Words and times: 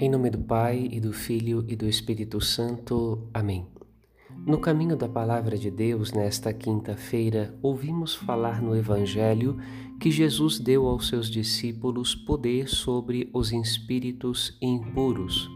Em 0.00 0.08
nome 0.08 0.30
do 0.30 0.38
Pai 0.38 0.88
e 0.92 1.00
do 1.00 1.12
Filho 1.12 1.64
e 1.66 1.74
do 1.74 1.84
Espírito 1.84 2.40
Santo. 2.40 3.28
Amém. 3.34 3.66
No 4.46 4.60
caminho 4.60 4.96
da 4.96 5.08
Palavra 5.08 5.58
de 5.58 5.72
Deus, 5.72 6.12
nesta 6.12 6.52
quinta-feira, 6.52 7.58
ouvimos 7.60 8.14
falar 8.14 8.62
no 8.62 8.76
Evangelho 8.76 9.58
que 9.98 10.08
Jesus 10.08 10.60
deu 10.60 10.86
aos 10.86 11.08
seus 11.08 11.28
discípulos 11.28 12.14
poder 12.14 12.68
sobre 12.68 13.28
os 13.34 13.50
espíritos 13.52 14.56
impuros. 14.62 15.50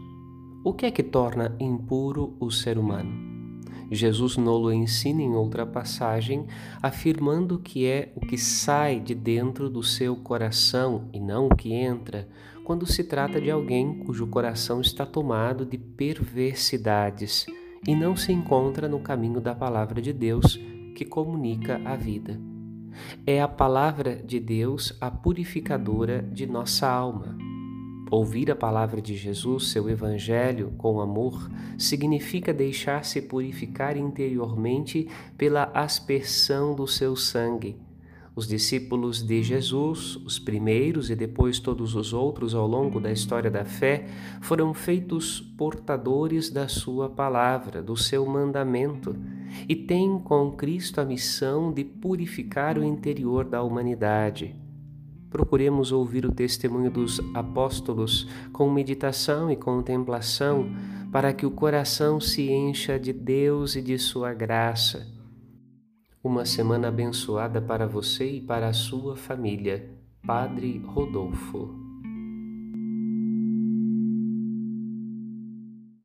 O 0.61 0.73
que 0.73 0.87
é 0.87 0.91
que 0.91 1.03
torna 1.03 1.55
impuro 1.57 2.35
o 2.37 2.51
ser 2.51 2.77
humano? 2.77 3.42
Jesus 3.91 4.37
nolo 4.37 4.71
ensina 4.71 5.21
em 5.21 5.33
outra 5.35 5.65
passagem, 5.65 6.45
afirmando 6.81 7.59
que 7.59 7.85
é 7.85 8.11
o 8.15 8.21
que 8.21 8.37
sai 8.37 8.99
de 8.99 9.13
dentro 9.13 9.69
do 9.69 9.83
seu 9.83 10.15
coração 10.15 11.09
e 11.13 11.19
não 11.19 11.47
o 11.47 11.55
que 11.55 11.73
entra, 11.73 12.27
quando 12.63 12.85
se 12.85 13.03
trata 13.03 13.39
de 13.41 13.51
alguém 13.51 13.99
cujo 13.99 14.27
coração 14.27 14.81
está 14.81 15.05
tomado 15.05 15.65
de 15.65 15.77
perversidades 15.77 17.45
e 17.87 17.95
não 17.95 18.15
se 18.15 18.31
encontra 18.31 18.87
no 18.87 18.99
caminho 18.99 19.41
da 19.41 19.53
palavra 19.53 20.01
de 20.01 20.13
Deus 20.13 20.59
que 20.95 21.03
comunica 21.03 21.81
a 21.83 21.95
vida. 21.95 22.39
É 23.25 23.41
a 23.41 23.47
palavra 23.47 24.15
de 24.15 24.39
Deus 24.39 24.95
a 25.01 25.09
purificadora 25.09 26.21
de 26.21 26.45
nossa 26.45 26.87
alma. 26.87 27.35
Ouvir 28.13 28.51
a 28.51 28.55
palavra 28.55 29.01
de 29.01 29.15
Jesus, 29.15 29.69
seu 29.69 29.89
Evangelho, 29.89 30.71
com 30.77 31.01
amor, 31.01 31.49
significa 31.79 32.53
deixar-se 32.53 33.19
purificar 33.23 33.97
interiormente 33.97 35.07
pela 35.35 35.71
aspersão 35.73 36.75
do 36.75 36.85
seu 36.85 37.15
sangue. 37.15 37.75
Os 38.35 38.47
discípulos 38.47 39.23
de 39.23 39.41
Jesus, 39.41 40.15
os 40.17 40.37
primeiros 40.37 41.09
e 41.09 41.15
depois 41.15 41.57
todos 41.57 41.95
os 41.95 42.13
outros 42.13 42.53
ao 42.53 42.67
longo 42.67 42.99
da 42.99 43.11
história 43.11 43.49
da 43.49 43.65
fé, 43.65 44.05
foram 44.41 44.75
feitos 44.75 45.41
portadores 45.57 46.51
da 46.51 46.67
Sua 46.67 47.09
palavra, 47.09 47.81
do 47.81 47.97
seu 47.97 48.27
mandamento, 48.27 49.15
e 49.67 49.75
têm 49.75 50.19
com 50.19 50.51
Cristo 50.51 51.01
a 51.01 51.03
missão 51.03 51.73
de 51.73 51.83
purificar 51.83 52.77
o 52.77 52.83
interior 52.83 53.43
da 53.43 53.63
humanidade 53.63 54.61
procuremos 55.33 55.91
ouvir 55.91 56.27
o 56.27 56.31
testemunho 56.31 56.91
dos 56.91 57.19
apóstolos 57.33 58.27
com 58.53 58.71
meditação 58.71 59.49
e 59.49 59.55
contemplação, 59.55 60.69
para 61.11 61.33
que 61.33 61.45
o 61.45 61.51
coração 61.51 62.19
se 62.19 62.51
encha 62.51 62.99
de 62.99 63.11
Deus 63.11 63.75
e 63.75 63.81
de 63.81 63.97
Sua 63.97 64.31
graça. 64.31 65.11
Uma 66.23 66.45
semana 66.45 66.87
abençoada 66.87 67.59
para 67.59 67.87
você 67.87 68.37
e 68.37 68.41
para 68.41 68.67
a 68.67 68.73
sua 68.73 69.17
família. 69.17 69.89
Padre 70.25 70.77
Rodolfo. 70.85 71.82